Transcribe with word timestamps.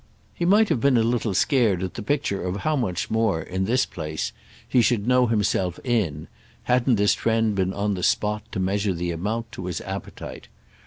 He 0.33 0.45
might 0.45 0.69
have 0.69 0.81
been 0.81 0.97
a 0.97 1.03
little 1.03 1.35
scared 1.35 1.83
at 1.83 1.93
the 1.93 2.01
picture 2.01 2.43
of 2.43 2.55
how 2.65 2.75
much 2.75 3.11
more, 3.11 3.39
in 3.39 3.65
this 3.65 3.85
place, 3.85 4.33
he 4.67 4.81
should 4.81 5.05
know 5.05 5.27
himself 5.27 5.79
"in" 5.83 6.27
hadn't 6.63 6.97
his 6.97 7.13
friend 7.13 7.53
been 7.53 7.71
on 7.71 7.93
the 7.93 8.01
spot 8.01 8.41
to 8.53 8.59
measure 8.59 8.93
the 8.95 9.11
amount 9.11 9.51
to 9.51 9.67
his 9.67 9.79
appetite. 9.81 10.47